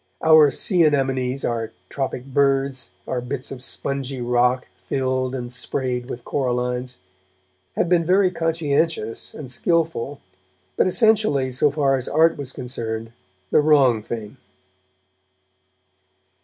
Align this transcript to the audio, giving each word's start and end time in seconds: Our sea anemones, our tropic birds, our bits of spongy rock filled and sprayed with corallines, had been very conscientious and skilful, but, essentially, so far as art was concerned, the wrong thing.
Our 0.23 0.49
sea 0.49 0.83
anemones, 0.83 1.45
our 1.45 1.73
tropic 1.87 2.25
birds, 2.25 2.95
our 3.07 3.21
bits 3.21 3.51
of 3.51 3.61
spongy 3.61 4.19
rock 4.19 4.67
filled 4.75 5.35
and 5.35 5.53
sprayed 5.53 6.09
with 6.09 6.25
corallines, 6.25 6.97
had 7.75 7.87
been 7.87 8.03
very 8.03 8.31
conscientious 8.31 9.35
and 9.35 9.47
skilful, 9.47 10.19
but, 10.75 10.87
essentially, 10.87 11.51
so 11.51 11.69
far 11.69 11.97
as 11.97 12.09
art 12.09 12.35
was 12.35 12.51
concerned, 12.51 13.11
the 13.51 13.61
wrong 13.61 14.01
thing. 14.01 14.37